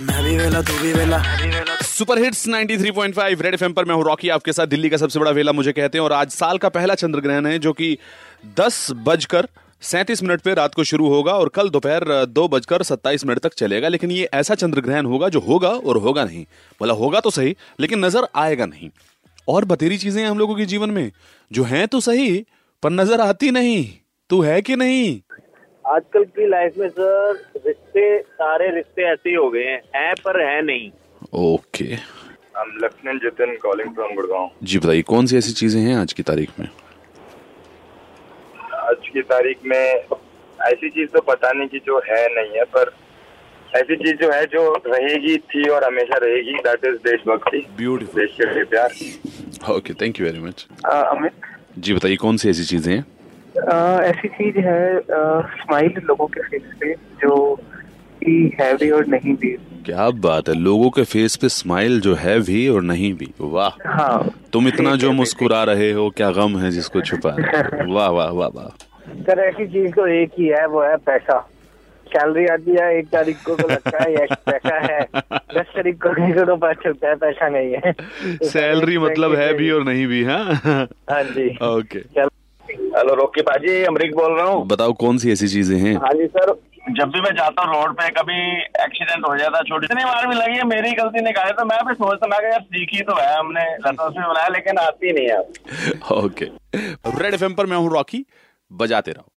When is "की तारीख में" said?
36.12-36.68, 39.12-39.78